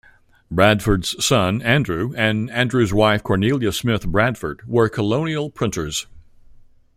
Bradford's 0.49 1.23
son, 1.23 1.61
Andrew, 1.61 2.11
and 2.17 2.49
Andrew's 2.49 2.91
wife 2.91 3.21
Cornelia 3.21 3.71
Smith 3.71 4.07
Bradford 4.07 4.63
were 4.65 4.89
colonial 4.89 5.51
printers. 5.51 6.07